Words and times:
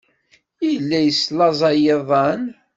Yella 0.69 0.99
yeslaẓay 1.01 1.81
iḍan. 1.95 2.43